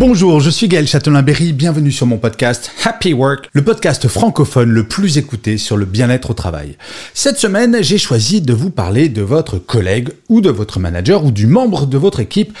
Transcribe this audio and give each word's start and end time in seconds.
Bonjour, 0.00 0.40
je 0.40 0.48
suis 0.48 0.66
Gaël 0.66 0.88
Châtelain-Berry, 0.88 1.52
bienvenue 1.52 1.92
sur 1.92 2.06
mon 2.06 2.16
podcast 2.16 2.72
Happy 2.86 3.12
Work, 3.12 3.50
le 3.52 3.62
podcast 3.62 4.08
francophone 4.08 4.70
le 4.70 4.88
plus 4.88 5.18
écouté 5.18 5.58
sur 5.58 5.76
le 5.76 5.84
bien-être 5.84 6.30
au 6.30 6.32
travail. 6.32 6.78
Cette 7.12 7.36
semaine, 7.36 7.82
j'ai 7.82 7.98
choisi 7.98 8.40
de 8.40 8.54
vous 8.54 8.70
parler 8.70 9.10
de 9.10 9.20
votre 9.20 9.58
collègue 9.58 10.08
ou 10.30 10.40
de 10.40 10.48
votre 10.48 10.80
manager 10.80 11.22
ou 11.26 11.30
du 11.30 11.46
membre 11.46 11.84
de 11.84 11.98
votre 11.98 12.20
équipe 12.20 12.56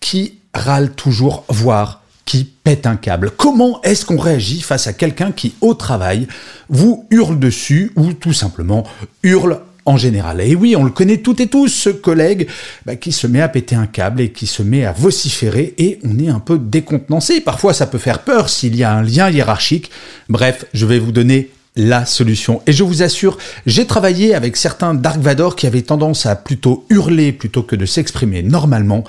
qui 0.00 0.34
râle 0.52 0.90
toujours, 0.90 1.46
voire 1.48 2.02
qui 2.26 2.44
pète 2.44 2.86
un 2.86 2.96
câble. 2.96 3.30
Comment 3.30 3.80
est-ce 3.80 4.04
qu'on 4.04 4.18
réagit 4.18 4.60
face 4.60 4.86
à 4.86 4.92
quelqu'un 4.92 5.32
qui, 5.32 5.54
au 5.62 5.72
travail, 5.72 6.28
vous 6.68 7.06
hurle 7.08 7.38
dessus 7.38 7.92
ou 7.96 8.12
tout 8.12 8.34
simplement 8.34 8.84
hurle 9.22 9.60
en 9.84 9.96
général. 9.96 10.40
Et 10.40 10.54
oui, 10.54 10.76
on 10.76 10.84
le 10.84 10.90
connaît 10.90 11.18
toutes 11.18 11.40
et 11.40 11.46
tous, 11.46 11.68
ce 11.68 11.90
collègue 11.90 12.48
bah, 12.86 12.96
qui 12.96 13.12
se 13.12 13.26
met 13.26 13.40
à 13.40 13.48
péter 13.48 13.74
un 13.74 13.86
câble 13.86 14.20
et 14.20 14.30
qui 14.30 14.46
se 14.46 14.62
met 14.62 14.84
à 14.84 14.92
vociférer 14.92 15.74
et 15.78 15.98
on 16.04 16.18
est 16.18 16.28
un 16.28 16.40
peu 16.40 16.58
décontenancé. 16.58 17.40
Parfois, 17.40 17.74
ça 17.74 17.86
peut 17.86 17.98
faire 17.98 18.20
peur 18.20 18.48
s'il 18.48 18.76
y 18.76 18.84
a 18.84 18.92
un 18.92 19.02
lien 19.02 19.30
hiérarchique. 19.30 19.90
Bref, 20.28 20.64
je 20.72 20.86
vais 20.86 20.98
vous 20.98 21.12
donner 21.12 21.50
la 21.76 22.04
solution. 22.04 22.62
Et 22.66 22.72
je 22.72 22.84
vous 22.84 23.02
assure, 23.02 23.38
j'ai 23.66 23.86
travaillé 23.86 24.34
avec 24.34 24.56
certains 24.56 24.94
Dark 24.94 25.20
Vador 25.20 25.56
qui 25.56 25.66
avaient 25.66 25.82
tendance 25.82 26.26
à 26.26 26.36
plutôt 26.36 26.84
hurler 26.90 27.32
plutôt 27.32 27.62
que 27.62 27.76
de 27.76 27.86
s'exprimer 27.86 28.42
normalement. 28.42 29.04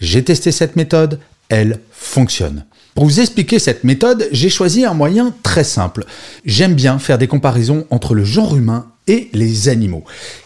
J'ai 0.00 0.24
testé 0.24 0.50
cette 0.52 0.76
méthode, 0.76 1.20
elle 1.48 1.80
fonctionne. 1.92 2.64
Pour 2.94 3.04
vous 3.04 3.20
expliquer 3.20 3.58
cette 3.58 3.84
méthode, 3.84 4.26
j'ai 4.32 4.48
choisi 4.48 4.86
un 4.86 4.94
moyen 4.94 5.34
très 5.42 5.64
simple. 5.64 6.06
J'aime 6.46 6.74
bien 6.74 6.98
faire 6.98 7.18
des 7.18 7.26
comparaisons 7.26 7.86
entre 7.90 8.14
le 8.14 8.24
genre 8.24 8.56
humain 8.56 8.86
et 9.06 9.28
les 9.32 9.68
animaux. 9.68 10.04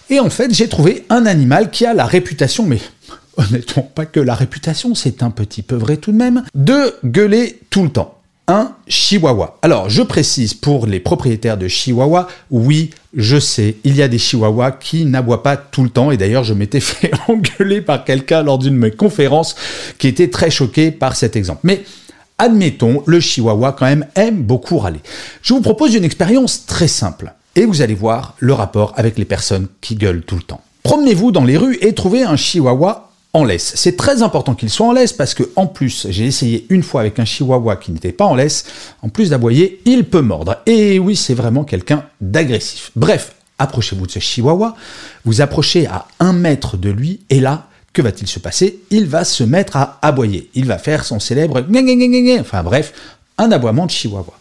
Et 0.08 0.20
en 0.20 0.30
fait, 0.30 0.53
j'ai 0.53 0.69
trouvé 0.69 1.05
un 1.08 1.27
animal 1.27 1.70
qui 1.70 1.86
a 1.86 1.94
la 1.94 2.06
réputation, 2.06 2.67
mais 2.67 2.80
honnêtement 3.36 3.83
pas 3.94 4.06
que 4.06 4.20
la 4.20 4.34
réputation, 4.34 4.94
c'est 4.94 5.22
un 5.22 5.30
petit 5.30 5.62
peu 5.62 5.77
vrai 5.77 5.97
tout 5.97 6.12
de 6.12 6.17
même, 6.17 6.44
de 6.55 6.94
gueuler 7.05 7.61
tout 7.70 7.83
le 7.83 7.91
temps. 7.91 8.17
Un 8.48 8.72
chihuahua. 8.89 9.58
Alors, 9.62 9.89
je 9.89 10.02
précise 10.02 10.55
pour 10.55 10.86
les 10.86 10.98
propriétaires 10.98 11.56
de 11.56 11.69
chihuahua, 11.69 12.27
oui, 12.50 12.91
je 13.14 13.39
sais, 13.39 13.77
il 13.84 13.94
y 13.94 14.02
a 14.02 14.08
des 14.08 14.19
chihuahuas 14.19 14.72
qui 14.72 15.05
n'aboient 15.05 15.45
pas 15.45 15.56
tout 15.56 15.84
le 15.84 15.91
temps, 15.91 16.11
et 16.11 16.17
d'ailleurs, 16.17 16.42
je 16.42 16.55
m'étais 16.55 16.80
fait 16.80 17.12
engueuler 17.28 17.80
par 17.80 18.05
quelqu'un 18.05 18.42
lors 18.42 18.58
d'une 18.58 18.91
conférences 18.91 19.55
qui 19.98 20.08
était 20.08 20.30
très 20.30 20.50
choqué 20.50 20.91
par 20.91 21.14
cet 21.14 21.36
exemple. 21.36 21.61
Mais 21.62 21.84
admettons, 22.39 23.05
le 23.06 23.20
chihuahua 23.20 23.72
quand 23.78 23.86
même 23.86 24.06
aime 24.17 24.42
beaucoup 24.42 24.78
râler. 24.78 25.00
Je 25.42 25.55
vous 25.55 25.61
propose 25.61 25.95
une 25.95 26.05
expérience 26.05 26.67
très 26.67 26.89
simple 26.89 27.33
et 27.56 27.65
vous 27.65 27.83
allez 27.83 27.95
voir 27.95 28.34
le 28.39 28.53
rapport 28.53 28.93
avec 28.97 29.19
les 29.19 29.25
personnes 29.25 29.69
qui 29.81 29.97
gueulent 29.97 30.23
tout 30.23 30.37
le 30.37 30.43
temps. 30.43 30.62
Promenez-vous 30.83 31.33
dans 31.33 31.45
les 31.45 31.57
rues 31.57 31.79
et 31.81 31.95
trouvez 31.95 32.23
un 32.23 32.37
chihuahua 32.37 33.11
en 33.33 33.45
laisse. 33.45 33.73
C'est 33.77 33.97
très 33.97 34.23
important 34.23 34.55
qu'il 34.55 34.70
soit 34.70 34.87
en 34.87 34.92
laisse 34.92 35.12
parce 35.12 35.35
que, 35.35 35.45
en 35.57 35.67
plus, 35.67 36.07
j'ai 36.11 36.27
essayé 36.27 36.67
une 36.69 36.83
fois 36.83 37.02
avec 37.02 37.19
un 37.19 37.24
chihuahua 37.24 37.77
qui 37.77 37.92
n'était 37.92 38.13
pas 38.13 38.24
en 38.24 38.35
laisse, 38.35 38.64
en 39.02 39.08
plus 39.08 39.30
d'aboyer, 39.30 39.80
il 39.85 40.05
peut 40.05 40.23
mordre. 40.23 40.57
Et 40.67 40.98
oui, 40.98 41.17
c'est 41.17 41.35
vraiment 41.35 41.64
quelqu'un 41.64 42.05
d'agressif. 42.20 42.91
Bref, 42.97 43.35
approchez-vous 43.58 44.07
de 44.07 44.13
ce 44.13 44.19
chihuahua, 44.19 44.74
vous 45.24 45.41
approchez 45.41 45.86
à 45.86 46.07
un 46.19 46.33
mètre 46.33 46.77
de 46.77 46.91
lui, 46.91 47.20
et 47.30 47.41
là, 47.41 47.69
que 47.92 48.03
va-t-il 48.03 48.27
se 48.27 48.39
passer? 48.39 48.80
Il 48.91 49.07
va 49.07 49.24
se 49.24 49.45
mettre 49.45 49.77
à 49.77 49.98
aboyer. 50.03 50.48
Il 50.55 50.67
va 50.67 50.79
faire 50.79 51.05
son 51.05 51.20
célèbre 51.20 51.64
enfin 52.41 52.63
bref, 52.63 52.92
un 53.39 53.53
aboiement 53.53 53.86
de 53.86 53.91
chihuahua. 53.91 54.39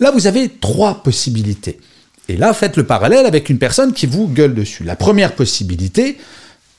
Là, 0.00 0.10
vous 0.10 0.26
avez 0.26 0.48
trois 0.48 1.02
possibilités. 1.02 1.78
Et 2.28 2.36
là, 2.36 2.52
faites 2.52 2.76
le 2.76 2.84
parallèle 2.84 3.26
avec 3.26 3.50
une 3.50 3.58
personne 3.58 3.92
qui 3.92 4.06
vous 4.06 4.28
gueule 4.28 4.54
dessus. 4.54 4.84
La 4.84 4.96
première 4.96 5.34
possibilité, 5.34 6.18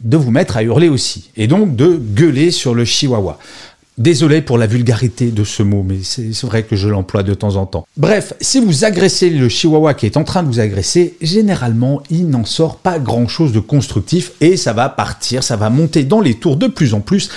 de 0.01 0.17
vous 0.17 0.31
mettre 0.31 0.57
à 0.57 0.63
hurler 0.63 0.89
aussi, 0.89 1.29
et 1.37 1.47
donc 1.47 1.75
de 1.75 1.95
gueuler 1.95 2.51
sur 2.51 2.75
le 2.75 2.85
chihuahua. 2.85 3.39
Désolé 3.97 4.41
pour 4.41 4.57
la 4.57 4.67
vulgarité 4.67 5.31
de 5.31 5.45
ce 5.45 5.63
mot, 5.63 5.81
mais 5.81 5.99
c'est 6.03 6.43
vrai 6.43 6.63
que 6.63 6.75
je 6.75 6.89
l'emploie 6.89 7.23
de 7.23 7.33
temps 7.33 7.55
en 7.55 7.65
temps. 7.65 7.87
Bref, 7.95 8.33
si 8.41 8.59
vous 8.59 8.83
agressez 8.83 9.29
le 9.29 9.47
chihuahua 9.47 9.93
qui 9.93 10.05
est 10.05 10.17
en 10.17 10.25
train 10.25 10.43
de 10.43 10.49
vous 10.49 10.59
agresser, 10.59 11.15
généralement, 11.21 12.03
il 12.09 12.27
n'en 12.27 12.43
sort 12.43 12.75
pas 12.75 12.99
grand-chose 12.99 13.53
de 13.53 13.61
constructif 13.61 14.33
et 14.41 14.57
ça 14.57 14.73
va 14.73 14.89
partir, 14.89 15.43
ça 15.43 15.55
va 15.55 15.69
monter 15.69 16.03
dans 16.03 16.19
les 16.19 16.33
tours 16.33 16.57
de 16.57 16.67
plus 16.67 16.93
en 16.93 16.99
plus. 16.99 17.29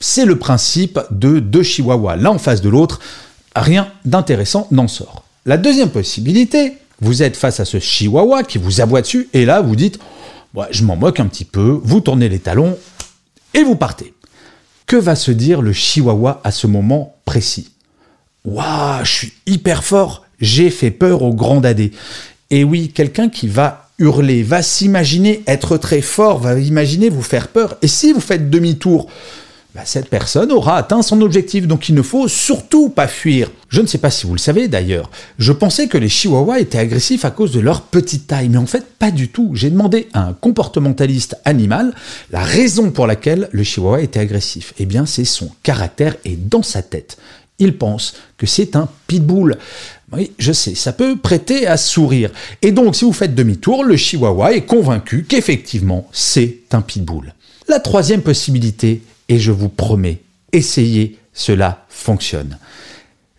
C'est 0.00 0.24
le 0.24 0.38
principe 0.38 0.98
de 1.10 1.38
deux 1.38 1.62
chihuahuas 1.62 2.16
l'un 2.16 2.30
en 2.30 2.38
face 2.38 2.62
de 2.62 2.70
l'autre. 2.70 2.98
Rien 3.54 3.88
d'intéressant 4.06 4.68
n'en 4.70 4.88
sort. 4.88 5.22
La 5.44 5.58
deuxième 5.58 5.90
possibilité, 5.90 6.78
vous 7.00 7.22
êtes 7.22 7.36
face 7.36 7.60
à 7.60 7.64
ce 7.64 7.78
chihuahua 7.78 8.42
qui 8.42 8.58
vous 8.58 8.80
aboie 8.80 9.02
dessus, 9.02 9.28
et 9.32 9.44
là, 9.44 9.60
vous 9.60 9.76
dites, 9.76 9.98
je 10.70 10.84
m'en 10.84 10.96
moque 10.96 11.20
un 11.20 11.26
petit 11.26 11.44
peu, 11.44 11.80
vous 11.82 12.00
tournez 12.00 12.28
les 12.28 12.38
talons, 12.38 12.78
et 13.54 13.62
vous 13.62 13.76
partez. 13.76 14.14
Que 14.86 14.96
va 14.96 15.16
se 15.16 15.30
dire 15.30 15.62
le 15.62 15.72
chihuahua 15.72 16.40
à 16.44 16.50
ce 16.50 16.66
moment 16.66 17.16
précis? 17.24 17.70
Waouh, 18.44 19.04
je 19.04 19.10
suis 19.10 19.32
hyper 19.46 19.82
fort, 19.82 20.24
j'ai 20.40 20.70
fait 20.70 20.90
peur 20.90 21.22
au 21.22 21.34
grand 21.34 21.60
dadé. 21.60 21.92
Et 22.50 22.62
oui, 22.62 22.92
quelqu'un 22.94 23.28
qui 23.28 23.48
va 23.48 23.88
hurler, 23.98 24.42
va 24.42 24.62
s'imaginer 24.62 25.42
être 25.46 25.78
très 25.78 26.00
fort, 26.00 26.38
va 26.38 26.58
imaginer 26.58 27.08
vous 27.08 27.22
faire 27.22 27.48
peur. 27.48 27.76
Et 27.82 27.88
si 27.88 28.12
vous 28.12 28.20
faites 28.20 28.50
demi-tour, 28.50 29.08
bah, 29.74 29.82
cette 29.84 30.08
personne 30.08 30.52
aura 30.52 30.76
atteint 30.76 31.02
son 31.02 31.20
objectif, 31.22 31.66
donc 31.66 31.88
il 31.88 31.94
ne 31.94 32.02
faut 32.02 32.28
surtout 32.28 32.88
pas 32.88 33.08
fuir. 33.08 33.50
Je 33.76 33.82
ne 33.82 33.86
sais 33.86 33.98
pas 33.98 34.10
si 34.10 34.26
vous 34.26 34.32
le 34.32 34.38
savez 34.38 34.68
d'ailleurs, 34.68 35.10
je 35.38 35.52
pensais 35.52 35.86
que 35.86 35.98
les 35.98 36.08
chihuahuas 36.08 36.60
étaient 36.60 36.78
agressifs 36.78 37.26
à 37.26 37.30
cause 37.30 37.52
de 37.52 37.60
leur 37.60 37.82
petite 37.82 38.26
taille, 38.26 38.48
mais 38.48 38.56
en 38.56 38.64
fait 38.64 38.86
pas 38.98 39.10
du 39.10 39.28
tout. 39.28 39.50
J'ai 39.52 39.68
demandé 39.68 40.08
à 40.14 40.28
un 40.28 40.32
comportementaliste 40.32 41.36
animal 41.44 41.94
la 42.30 42.42
raison 42.42 42.90
pour 42.90 43.06
laquelle 43.06 43.50
le 43.52 43.62
chihuahua 43.64 44.00
était 44.00 44.18
agressif. 44.18 44.72
Eh 44.78 44.86
bien 44.86 45.04
c'est 45.04 45.26
son 45.26 45.50
caractère 45.62 46.16
et 46.24 46.36
dans 46.36 46.62
sa 46.62 46.80
tête. 46.80 47.18
Il 47.58 47.76
pense 47.76 48.14
que 48.38 48.46
c'est 48.46 48.76
un 48.76 48.88
pitbull. 49.08 49.58
Oui, 50.10 50.32
je 50.38 50.52
sais, 50.52 50.74
ça 50.74 50.94
peut 50.94 51.18
prêter 51.18 51.66
à 51.66 51.76
sourire. 51.76 52.30
Et 52.62 52.72
donc, 52.72 52.96
si 52.96 53.04
vous 53.04 53.12
faites 53.12 53.34
demi-tour, 53.34 53.84
le 53.84 53.98
chihuahua 53.98 54.54
est 54.54 54.64
convaincu 54.64 55.26
qu'effectivement, 55.28 56.08
c'est 56.12 56.60
un 56.72 56.80
pitbull. 56.80 57.34
La 57.68 57.80
troisième 57.80 58.22
possibilité 58.22 59.02
et 59.28 59.38
je 59.38 59.52
vous 59.52 59.68
promets, 59.68 60.22
essayez, 60.54 61.18
cela 61.34 61.84
fonctionne. 61.90 62.56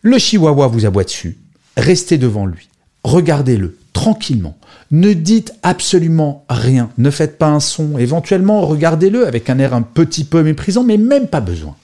Le 0.08 0.20
chihuahua 0.20 0.68
vous 0.68 0.86
aboie 0.86 1.04
dessus, 1.04 1.38
restez 1.76 2.18
devant 2.18 2.46
lui, 2.46 2.70
regardez-le 3.04 3.78
tranquillement, 3.92 4.58
ne 4.90 5.12
dites 5.12 5.54
absolument 5.64 6.46
rien, 6.48 6.90
ne 6.98 7.10
faites 7.10 7.38
pas 7.38 7.50
un 7.50 7.60
son, 7.60 7.98
éventuellement 7.98 8.62
regardez-le 8.62 9.28
avec 9.28 9.50
un 9.50 9.60
air 9.60 9.74
un 9.74 9.82
petit 9.82 10.24
peu 10.24 10.44
méprisant, 10.44 10.86
mais 10.86 10.96
même 10.96 11.28
pas 11.28 11.42
besoin. 11.42 11.76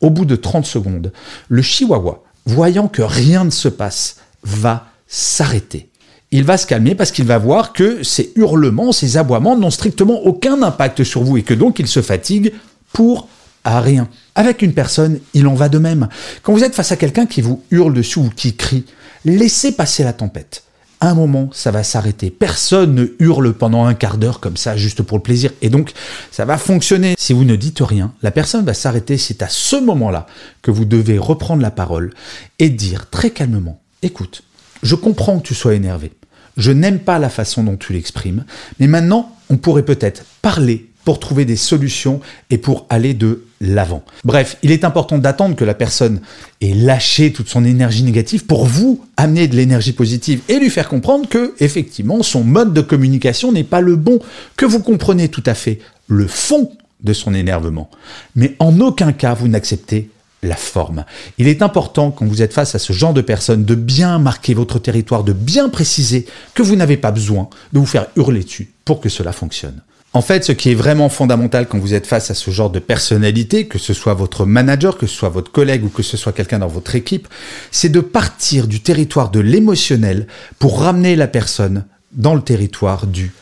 Au 0.00 0.08
bout 0.08 0.24
de 0.24 0.36
30 0.36 0.64
secondes, 0.64 1.12
le 1.50 1.60
chihuahua, 1.60 2.22
voyant 2.46 2.88
que 2.88 3.02
rien 3.02 3.44
ne 3.44 3.50
se 3.50 3.68
passe, 3.68 4.20
va 4.42 4.86
s'arrêter. 5.06 5.90
Il 6.30 6.44
va 6.44 6.56
se 6.56 6.66
calmer 6.66 6.94
parce 6.94 7.12
qu'il 7.12 7.26
va 7.26 7.36
voir 7.36 7.74
que 7.74 8.02
ces 8.02 8.32
hurlements, 8.36 8.92
ces 8.92 9.18
aboiements 9.18 9.58
n'ont 9.58 9.68
strictement 9.68 10.22
aucun 10.22 10.62
impact 10.62 11.04
sur 11.04 11.22
vous 11.22 11.36
et 11.36 11.42
que 11.42 11.52
donc 11.52 11.78
il 11.78 11.88
se 11.88 12.00
fatigue 12.00 12.54
pour 12.94 13.28
rien. 13.64 14.08
Avec 14.34 14.62
une 14.62 14.74
personne, 14.74 15.18
il 15.32 15.46
en 15.46 15.54
va 15.54 15.68
de 15.68 15.78
même. 15.78 16.08
Quand 16.42 16.52
vous 16.52 16.64
êtes 16.64 16.74
face 16.74 16.92
à 16.92 16.96
quelqu'un 16.96 17.26
qui 17.26 17.40
vous 17.40 17.62
hurle 17.70 17.94
dessus 17.94 18.18
ou 18.18 18.30
qui 18.34 18.54
crie, 18.56 18.84
laissez 19.24 19.72
passer 19.72 20.04
la 20.04 20.12
tempête. 20.12 20.62
un 21.00 21.14
moment, 21.14 21.50
ça 21.52 21.70
va 21.70 21.82
s'arrêter. 21.82 22.30
Personne 22.30 22.94
ne 22.94 23.06
hurle 23.18 23.52
pendant 23.52 23.84
un 23.84 23.94
quart 23.94 24.16
d'heure 24.16 24.40
comme 24.40 24.56
ça, 24.56 24.76
juste 24.76 25.02
pour 25.02 25.18
le 25.18 25.22
plaisir. 25.22 25.50
Et 25.60 25.68
donc, 25.68 25.92
ça 26.30 26.44
va 26.44 26.56
fonctionner. 26.56 27.14
Si 27.18 27.32
vous 27.32 27.44
ne 27.44 27.56
dites 27.56 27.80
rien, 27.80 28.12
la 28.22 28.30
personne 28.30 28.64
va 28.64 28.74
s'arrêter. 28.74 29.18
C'est 29.18 29.42
à 29.42 29.48
ce 29.48 29.76
moment-là 29.76 30.26
que 30.62 30.70
vous 30.70 30.84
devez 30.84 31.18
reprendre 31.18 31.62
la 31.62 31.70
parole 31.70 32.12
et 32.58 32.70
dire 32.70 33.10
très 33.10 33.30
calmement, 33.30 33.80
écoute, 34.02 34.42
je 34.82 34.94
comprends 34.94 35.38
que 35.38 35.46
tu 35.46 35.54
sois 35.54 35.74
énervé. 35.74 36.12
Je 36.56 36.70
n'aime 36.70 37.00
pas 37.00 37.18
la 37.18 37.28
façon 37.28 37.64
dont 37.64 37.76
tu 37.76 37.92
l'exprimes, 37.92 38.44
mais 38.78 38.86
maintenant, 38.86 39.34
on 39.50 39.56
pourrait 39.56 39.84
peut-être 39.84 40.24
parler 40.40 40.90
pour 41.04 41.20
trouver 41.20 41.44
des 41.44 41.56
solutions 41.56 42.20
et 42.50 42.58
pour 42.58 42.86
aller 42.88 43.14
de 43.14 43.44
l'avant. 43.60 44.02
Bref, 44.24 44.56
il 44.62 44.70
est 44.70 44.84
important 44.84 45.18
d'attendre 45.18 45.56
que 45.56 45.64
la 45.64 45.74
personne 45.74 46.20
ait 46.60 46.74
lâché 46.74 47.32
toute 47.32 47.48
son 47.48 47.64
énergie 47.64 48.02
négative 48.02 48.46
pour 48.46 48.66
vous 48.66 49.04
amener 49.16 49.48
de 49.48 49.56
l'énergie 49.56 49.92
positive 49.92 50.40
et 50.48 50.58
lui 50.58 50.70
faire 50.70 50.88
comprendre 50.88 51.28
que, 51.28 51.54
effectivement, 51.60 52.22
son 52.22 52.44
mode 52.44 52.72
de 52.72 52.80
communication 52.80 53.52
n'est 53.52 53.64
pas 53.64 53.80
le 53.80 53.96
bon, 53.96 54.18
que 54.56 54.66
vous 54.66 54.80
comprenez 54.80 55.28
tout 55.28 55.42
à 55.46 55.54
fait 55.54 55.78
le 56.08 56.26
fond 56.26 56.70
de 57.02 57.12
son 57.12 57.34
énervement. 57.34 57.90
Mais 58.34 58.56
en 58.58 58.80
aucun 58.80 59.12
cas 59.12 59.34
vous 59.34 59.48
n'acceptez 59.48 60.10
la 60.42 60.56
forme. 60.56 61.04
Il 61.38 61.48
est 61.48 61.62
important, 61.62 62.10
quand 62.10 62.26
vous 62.26 62.42
êtes 62.42 62.52
face 62.52 62.74
à 62.74 62.78
ce 62.78 62.92
genre 62.92 63.14
de 63.14 63.22
personnes, 63.22 63.64
de 63.64 63.74
bien 63.74 64.18
marquer 64.18 64.54
votre 64.54 64.78
territoire, 64.78 65.24
de 65.24 65.32
bien 65.32 65.68
préciser 65.68 66.26
que 66.54 66.62
vous 66.62 66.76
n'avez 66.76 66.96
pas 66.96 67.10
besoin 67.10 67.48
de 67.72 67.78
vous 67.78 67.86
faire 67.86 68.06
hurler 68.16 68.44
dessus 68.44 68.72
pour 68.84 69.00
que 69.00 69.08
cela 69.08 69.32
fonctionne. 69.32 69.80
En 70.14 70.22
fait, 70.22 70.44
ce 70.44 70.52
qui 70.52 70.70
est 70.70 70.76
vraiment 70.76 71.08
fondamental 71.08 71.66
quand 71.66 71.78
vous 71.78 71.92
êtes 71.92 72.06
face 72.06 72.30
à 72.30 72.34
ce 72.34 72.52
genre 72.52 72.70
de 72.70 72.78
personnalité, 72.78 73.66
que 73.66 73.80
ce 73.80 73.92
soit 73.92 74.14
votre 74.14 74.46
manager, 74.46 74.96
que 74.96 75.08
ce 75.08 75.14
soit 75.16 75.28
votre 75.28 75.50
collègue 75.50 75.84
ou 75.84 75.88
que 75.88 76.04
ce 76.04 76.16
soit 76.16 76.32
quelqu'un 76.32 76.60
dans 76.60 76.68
votre 76.68 76.94
équipe, 76.94 77.26
c'est 77.72 77.88
de 77.88 77.98
partir 77.98 78.68
du 78.68 78.78
territoire 78.78 79.32
de 79.32 79.40
l'émotionnel 79.40 80.28
pour 80.60 80.80
ramener 80.80 81.16
la 81.16 81.26
personne 81.26 81.84
dans 82.12 82.36
le 82.36 82.42
territoire 82.42 83.08
du 83.08 83.32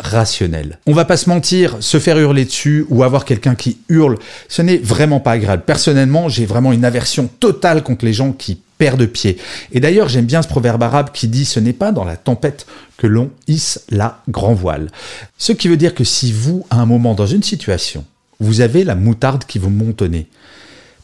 rationnel. 0.00 0.80
On 0.86 0.92
va 0.92 1.04
pas 1.04 1.16
se 1.16 1.28
mentir, 1.28 1.76
se 1.78 2.00
faire 2.00 2.18
hurler 2.18 2.44
dessus 2.44 2.86
ou 2.88 3.04
avoir 3.04 3.24
quelqu'un 3.24 3.54
qui 3.54 3.78
hurle, 3.88 4.18
ce 4.48 4.62
n'est 4.62 4.78
vraiment 4.78 5.20
pas 5.20 5.30
agréable. 5.30 5.62
Personnellement, 5.64 6.28
j'ai 6.28 6.44
vraiment 6.44 6.72
une 6.72 6.84
aversion 6.84 7.30
totale 7.38 7.84
contre 7.84 8.04
les 8.04 8.12
gens 8.12 8.32
qui 8.32 8.60
perdent 8.78 9.06
pied. 9.06 9.38
Et 9.72 9.80
d'ailleurs, 9.80 10.08
j'aime 10.08 10.26
bien 10.26 10.42
ce 10.42 10.48
proverbe 10.48 10.82
arabe 10.82 11.10
qui 11.12 11.28
dit 11.28 11.44
ce 11.44 11.60
n'est 11.60 11.72
pas 11.72 11.92
dans 11.92 12.04
la 12.04 12.16
tempête 12.16 12.66
que 12.96 13.06
l'on 13.06 13.30
hisse 13.48 13.84
la 13.90 14.22
grand 14.28 14.54
voile. 14.54 14.90
Ce 15.38 15.52
qui 15.52 15.68
veut 15.68 15.76
dire 15.76 15.94
que 15.94 16.04
si 16.04 16.32
vous, 16.32 16.66
à 16.70 16.76
un 16.76 16.86
moment 16.86 17.14
dans 17.14 17.26
une 17.26 17.42
situation, 17.42 18.04
vous 18.40 18.60
avez 18.60 18.84
la 18.84 18.94
moutarde 18.94 19.44
qui 19.44 19.58
vous 19.58 19.70
monte 19.70 20.02
au 20.02 20.08
nez, 20.08 20.26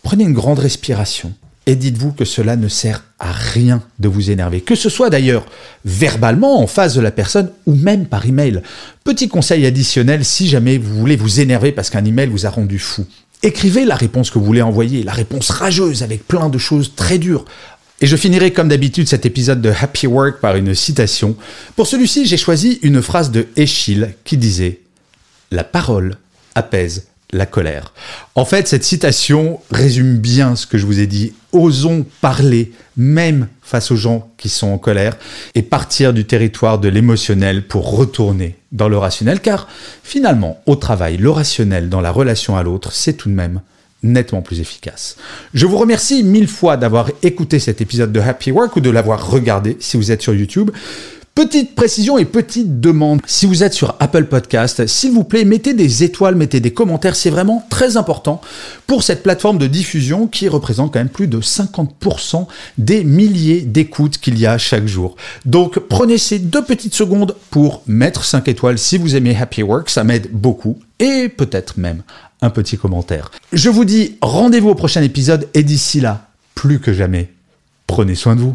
prenez 0.02 0.24
une 0.24 0.34
grande 0.34 0.58
respiration 0.58 1.32
et 1.66 1.76
dites-vous 1.76 2.12
que 2.12 2.24
cela 2.24 2.56
ne 2.56 2.68
sert 2.68 3.04
à 3.18 3.30
rien 3.30 3.82
de 4.00 4.08
vous 4.08 4.30
énerver, 4.30 4.60
que 4.60 4.74
ce 4.74 4.88
soit 4.88 5.10
d'ailleurs 5.10 5.46
verbalement 5.84 6.60
en 6.60 6.66
face 6.66 6.94
de 6.94 7.00
la 7.00 7.12
personne 7.12 7.52
ou 7.66 7.74
même 7.74 8.06
par 8.06 8.26
email. 8.26 8.62
Petit 9.04 9.28
conseil 9.28 9.64
additionnel 9.64 10.24
si 10.24 10.48
jamais 10.48 10.76
vous 10.78 10.98
voulez 10.98 11.16
vous 11.16 11.40
énerver 11.40 11.70
parce 11.70 11.88
qu'un 11.88 12.04
email 12.04 12.28
vous 12.28 12.46
a 12.46 12.50
rendu 12.50 12.80
fou. 12.80 13.06
Écrivez 13.42 13.84
la 13.84 13.96
réponse 13.96 14.30
que 14.30 14.38
vous 14.38 14.44
voulez 14.44 14.62
envoyer, 14.62 15.02
la 15.02 15.12
réponse 15.12 15.50
rageuse 15.50 16.02
avec 16.02 16.26
plein 16.26 16.48
de 16.48 16.58
choses 16.58 16.94
très 16.94 17.18
dures. 17.18 17.44
Et 18.00 18.06
je 18.06 18.16
finirai 18.16 18.52
comme 18.52 18.68
d'habitude 18.68 19.08
cet 19.08 19.26
épisode 19.26 19.60
de 19.60 19.70
Happy 19.70 20.06
Work 20.06 20.40
par 20.40 20.56
une 20.56 20.74
citation. 20.74 21.36
Pour 21.76 21.86
celui-ci, 21.86 22.26
j'ai 22.26 22.36
choisi 22.36 22.78
une 22.82 23.02
phrase 23.02 23.30
de 23.30 23.46
Eschyle 23.56 24.14
qui 24.24 24.36
disait⁇ 24.36 24.68
La 25.50 25.64
parole 25.64 26.16
apaise 26.54 27.08
la 27.32 27.46
colère. 27.46 27.92
En 28.34 28.44
fait, 28.44 28.68
cette 28.68 28.84
citation 28.84 29.60
résume 29.70 30.18
bien 30.18 30.54
ce 30.54 30.66
que 30.66 30.78
je 30.78 30.86
vous 30.86 31.00
ai 31.00 31.06
dit. 31.06 31.32
Osons 31.52 32.04
parler, 32.20 32.72
même 32.96 33.48
face 33.62 33.90
aux 33.90 33.96
gens 33.96 34.30
qui 34.36 34.48
sont 34.48 34.68
en 34.68 34.78
colère, 34.78 35.16
et 35.54 35.62
partir 35.62 36.12
du 36.12 36.26
territoire 36.26 36.78
de 36.78 36.88
l'émotionnel 36.88 37.66
pour 37.66 37.96
retourner 37.96 38.56
dans 38.70 38.88
le 38.88 38.98
rationnel, 38.98 39.40
car 39.40 39.68
finalement, 40.02 40.60
au 40.66 40.76
travail, 40.76 41.16
le 41.16 41.30
rationnel 41.30 41.88
dans 41.88 42.00
la 42.00 42.10
relation 42.10 42.56
à 42.56 42.62
l'autre, 42.62 42.92
c'est 42.92 43.14
tout 43.14 43.28
de 43.28 43.34
même 43.34 43.60
nettement 44.02 44.42
plus 44.42 44.60
efficace. 44.60 45.16
Je 45.54 45.64
vous 45.64 45.78
remercie 45.78 46.24
mille 46.24 46.48
fois 46.48 46.76
d'avoir 46.76 47.10
écouté 47.22 47.58
cet 47.58 47.80
épisode 47.80 48.12
de 48.12 48.20
Happy 48.20 48.50
Work 48.50 48.76
ou 48.76 48.80
de 48.80 48.90
l'avoir 48.90 49.30
regardé 49.30 49.76
si 49.80 49.96
vous 49.96 50.10
êtes 50.10 50.22
sur 50.22 50.34
YouTube. 50.34 50.70
Petite 51.34 51.74
précision 51.74 52.18
et 52.18 52.26
petite 52.26 52.78
demande, 52.80 53.22
si 53.24 53.46
vous 53.46 53.64
êtes 53.64 53.72
sur 53.72 53.96
Apple 54.00 54.26
Podcast, 54.26 54.86
s'il 54.86 55.12
vous 55.12 55.24
plaît, 55.24 55.46
mettez 55.46 55.72
des 55.72 56.04
étoiles, 56.04 56.34
mettez 56.34 56.60
des 56.60 56.74
commentaires, 56.74 57.16
c'est 57.16 57.30
vraiment 57.30 57.66
très 57.70 57.96
important 57.96 58.42
pour 58.86 59.02
cette 59.02 59.22
plateforme 59.22 59.56
de 59.56 59.66
diffusion 59.66 60.26
qui 60.26 60.46
représente 60.46 60.92
quand 60.92 61.00
même 61.00 61.08
plus 61.08 61.28
de 61.28 61.40
50% 61.40 62.46
des 62.76 63.02
milliers 63.02 63.62
d'écoutes 63.62 64.18
qu'il 64.18 64.38
y 64.38 64.44
a 64.44 64.58
chaque 64.58 64.86
jour. 64.86 65.16
Donc 65.46 65.78
prenez 65.78 66.18
ces 66.18 66.38
deux 66.38 66.62
petites 66.62 66.94
secondes 66.94 67.34
pour 67.48 67.82
mettre 67.86 68.26
5 68.26 68.46
étoiles 68.48 68.78
si 68.78 68.98
vous 68.98 69.16
aimez 69.16 69.34
Happy 69.34 69.62
Work, 69.62 69.88
ça 69.88 70.04
m'aide 70.04 70.28
beaucoup, 70.32 70.78
et 70.98 71.30
peut-être 71.30 71.78
même 71.78 72.02
un 72.42 72.50
petit 72.50 72.76
commentaire. 72.76 73.30
Je 73.54 73.70
vous 73.70 73.86
dis 73.86 74.18
rendez-vous 74.20 74.68
au 74.68 74.74
prochain 74.74 75.00
épisode 75.00 75.48
et 75.54 75.62
d'ici 75.62 76.02
là, 76.02 76.28
plus 76.54 76.78
que 76.78 76.92
jamais, 76.92 77.30
prenez 77.86 78.16
soin 78.16 78.36
de 78.36 78.42
vous. 78.42 78.54